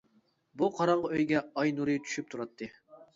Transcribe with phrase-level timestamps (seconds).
[0.61, 2.69] بۇ قاراڭغۇ ئۆيگە ئاي نۇرى چۈشۈپ تۇراتتى.